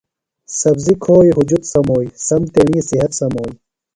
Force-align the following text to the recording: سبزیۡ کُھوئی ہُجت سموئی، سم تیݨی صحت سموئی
سبزیۡ 0.59 0.99
کُھوئی 1.03 1.29
ہُجت 1.37 1.63
سموئی، 1.71 2.07
سم 2.27 2.41
تیݨی 2.53 2.79
صحت 2.89 3.11
سموئی 3.19 3.53